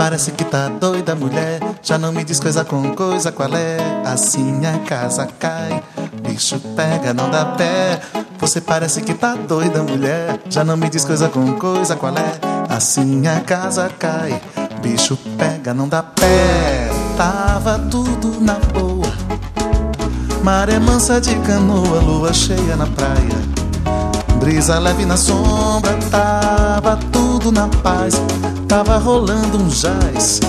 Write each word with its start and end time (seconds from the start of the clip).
parece 0.00 0.32
que 0.32 0.44
tá 0.44 0.66
doida, 0.66 1.14
mulher. 1.14 1.60
Já 1.82 1.98
não 1.98 2.10
me 2.10 2.24
diz 2.24 2.40
coisa 2.40 2.64
com 2.64 2.94
coisa, 2.94 3.30
qual 3.30 3.54
é? 3.54 3.76
Assim 4.06 4.64
a 4.64 4.78
casa 4.78 5.28
cai, 5.38 5.82
bicho 6.22 6.58
pega, 6.74 7.12
não 7.12 7.30
dá 7.30 7.44
pé. 7.44 8.00
Você 8.38 8.62
parece 8.62 9.02
que 9.02 9.12
tá 9.12 9.34
doida, 9.34 9.82
mulher. 9.82 10.40
Já 10.48 10.64
não 10.64 10.74
me 10.74 10.88
diz 10.88 11.04
coisa 11.04 11.28
com 11.28 11.52
coisa, 11.58 11.96
qual 11.96 12.16
é? 12.16 12.40
Assim 12.74 13.26
a 13.26 13.40
casa 13.40 13.90
cai, 13.98 14.40
bicho 14.80 15.18
pega, 15.36 15.74
não 15.74 15.86
dá 15.86 16.02
pé. 16.02 16.88
Tava 17.18 17.78
tudo 17.78 18.40
na 18.40 18.54
boa. 18.54 19.12
Maré 20.42 20.78
mansa 20.78 21.20
de 21.20 21.34
canoa, 21.40 22.00
lua 22.00 22.32
cheia 22.32 22.74
na 22.74 22.86
praia. 22.86 23.59
Brisa 24.40 24.78
leve 24.78 25.04
na 25.04 25.18
sombra, 25.18 25.92
tava 26.10 26.98
tudo 27.12 27.52
na 27.52 27.68
paz. 27.68 28.14
Tava 28.66 28.96
rolando 28.96 29.58
um 29.58 29.68
jazz, 29.68 30.40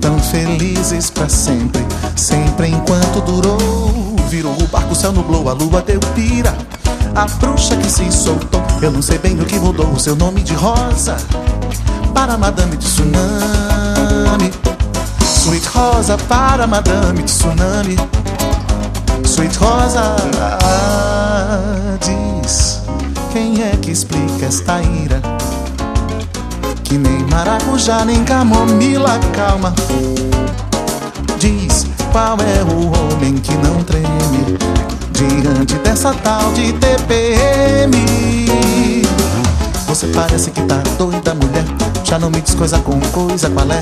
tão 0.00 0.18
felizes 0.18 1.10
para 1.10 1.28
sempre. 1.28 1.84
Sempre 2.16 2.68
enquanto 2.68 3.20
durou, 3.20 4.16
virou 4.28 4.54
o 4.54 4.66
barco, 4.68 4.92
o 4.92 4.96
céu 4.96 5.12
nublou, 5.12 5.48
a 5.50 5.52
lua 5.52 5.82
deu 5.82 6.00
pira. 6.14 6.56
A 7.14 7.26
bruxa 7.26 7.76
que 7.76 7.90
se 7.90 8.10
soltou, 8.10 8.62
eu 8.80 8.90
não 8.90 9.02
sei 9.02 9.18
bem 9.18 9.38
o 9.38 9.44
que 9.44 9.58
mudou. 9.58 9.90
O 9.90 10.00
seu 10.00 10.16
nome 10.16 10.42
de 10.42 10.54
rosa 10.54 11.16
para 12.14 12.38
Madame 12.38 12.76
de 12.76 12.86
Tsunami. 12.86 14.50
Sweet 15.20 15.68
Rosa 15.68 16.16
para 16.28 16.66
Madame 16.66 17.22
de 17.22 17.30
Tsunami. 17.30 17.96
Sweet 19.24 19.58
Rosa 19.58 20.16
diz 22.00 22.83
quem 23.34 23.60
é 23.60 23.76
que 23.82 23.90
explica 23.90 24.46
esta 24.46 24.80
ira? 24.80 25.20
Que 26.84 26.96
nem 26.96 27.18
maracujá, 27.28 28.04
nem 28.04 28.22
camomila, 28.22 29.18
calma. 29.34 29.74
Diz 31.40 31.84
qual 32.12 32.36
é 32.38 32.62
o 32.62 32.92
homem 32.92 33.34
que 33.34 33.52
não 33.56 33.82
treme 33.82 34.56
diante 35.10 35.74
dessa 35.78 36.14
tal 36.14 36.52
de 36.52 36.74
TPM. 36.74 37.96
Você 39.94 40.08
parece 40.08 40.50
que 40.50 40.60
tá 40.62 40.82
doida, 40.98 41.32
mulher. 41.36 41.64
Já 42.02 42.18
não 42.18 42.28
me 42.28 42.40
diz 42.40 42.52
coisa 42.56 42.80
com 42.80 42.98
coisa, 43.12 43.48
qual 43.48 43.70
é? 43.70 43.78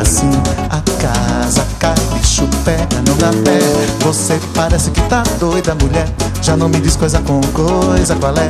Assim 0.00 0.30
a 0.70 0.80
casa 0.98 1.66
cai, 1.78 1.94
bicho 2.14 2.48
pega, 2.64 3.02
não 3.06 3.14
dá 3.18 3.28
pé. 3.44 3.58
Você 4.02 4.40
parece 4.54 4.90
que 4.90 5.02
tá 5.02 5.22
doida, 5.38 5.74
mulher. 5.74 6.08
Já 6.40 6.56
não 6.56 6.66
me 6.66 6.80
diz 6.80 6.96
coisa 6.96 7.20
com 7.20 7.42
coisa, 7.52 8.16
qual 8.16 8.34
é? 8.38 8.48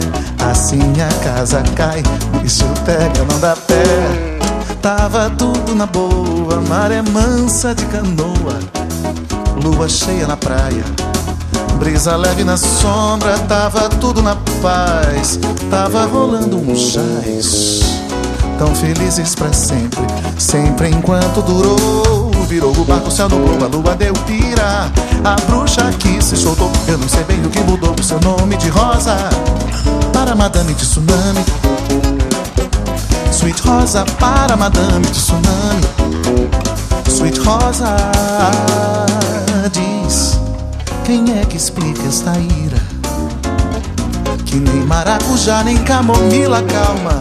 Assim 0.53 0.81
a 1.03 1.25
casa 1.25 1.61
cai, 1.75 2.01
bicho 2.41 2.65
pega, 2.87 3.25
não 3.29 3.41
dá 3.41 3.57
pé. 3.57 4.39
Tava 4.81 5.31
tudo 5.31 5.75
na 5.75 5.87
boa, 5.87 6.61
maré 6.69 7.03
mansa 7.03 7.75
de 7.75 7.87
canoa, 7.87 8.61
lua 9.61 9.89
cheia 9.89 10.29
na 10.29 10.37
praia. 10.37 10.85
Brisa 11.79 12.17
leve 12.17 12.45
na 12.45 12.57
sombra, 12.57 13.39
tava 13.41 13.89
tudo 13.89 14.23
na 14.23 14.37
paz. 14.63 15.39
Tava 15.71 16.07
rolando 16.07 16.59
um 16.59 16.75
jazz. 16.75 17.81
Tão 18.59 18.75
felizes 18.75 19.35
pra 19.35 19.53
sempre, 19.53 20.01
sempre 20.39 20.89
enquanto 20.89 21.41
durou. 21.43 22.31
Virou 22.49 22.73
o 22.73 22.85
barco, 22.85 23.11
céu 23.11 23.29
nublou, 23.29 23.65
a 23.65 23.69
lua 23.69 23.95
deu 23.95 24.13
pira. 24.27 24.91
A 25.25 25.37
bruxa 25.47 25.91
que 25.99 26.23
se 26.23 26.37
soltou, 26.37 26.71
eu 26.89 26.99
não 26.99 27.09
sei 27.09 27.25
bem 27.25 27.45
o 27.45 27.49
que 27.49 27.61
mudou. 27.61 27.95
O 27.99 28.03
seu 28.03 28.21
nome 28.21 28.57
de 28.57 28.69
rosa 28.69 29.17
para 30.13 30.35
Madame 30.35 30.75
de 30.75 30.85
Tsunami. 30.85 31.45
Sweet 33.33 33.63
Rosa 33.63 34.05
para 34.19 34.57
Madame 34.57 35.07
de 35.07 35.13
Tsunami. 35.13 35.81
Sweet 37.09 37.41
Rosa 37.41 37.97
diz. 39.73 40.40
Quem 41.11 41.25
é 41.41 41.45
que 41.45 41.57
explica 41.57 42.07
esta 42.07 42.31
ira? 42.39 42.81
Que 44.47 44.55
nem 44.55 44.87
maracujá, 44.87 45.65
nem 45.65 45.77
camomila, 45.79 46.63
calma. 46.63 47.21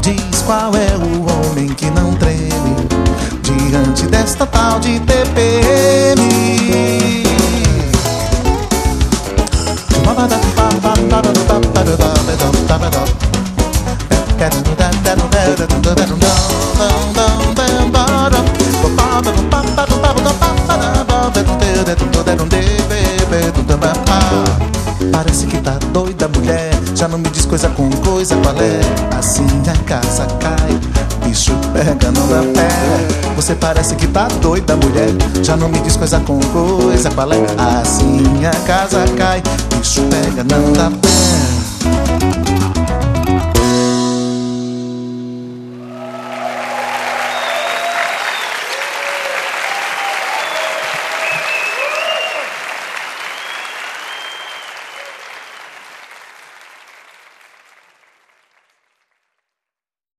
Diz 0.00 0.40
qual 0.46 0.72
é 0.74 0.96
o 0.96 1.50
homem 1.50 1.68
que 1.74 1.90
não 1.90 2.14
treme 2.14 2.88
diante 3.42 4.06
desta 4.06 4.46
tal 4.46 4.80
de 4.80 4.98
TPM. 5.00 6.24
Parece 25.12 25.46
que 25.46 25.58
tá 25.58 25.78
doida, 25.92 26.28
mulher. 26.28 26.70
Já 26.94 27.08
não 27.08 27.18
me 27.18 27.28
diz 27.30 27.44
coisa 27.44 27.68
com 27.68 27.90
coisa, 27.90 28.36
qual 28.36 28.54
é? 28.56 28.80
Assim 29.18 29.46
a 29.68 29.84
casa 29.84 30.26
cai, 30.40 30.80
bicho 31.26 31.52
pega, 31.72 32.10
não 32.12 32.26
dá 32.28 32.42
pé. 32.52 32.68
Você 33.36 33.54
parece 33.54 33.94
que 33.96 34.06
tá 34.06 34.28
doida, 34.40 34.76
mulher. 34.76 35.10
Já 35.42 35.56
não 35.56 35.68
me 35.68 35.78
diz 35.80 35.96
coisa 35.96 36.20
com 36.20 36.38
coisa, 36.40 37.10
qual 37.10 37.32
é? 37.32 37.80
Assim 37.80 38.44
a 38.46 38.66
casa 38.66 39.04
cai, 39.16 39.42
bicho 39.76 40.02
pega, 40.02 40.44
não 40.44 40.72
dá 40.72 40.90
pé. 40.90 41.43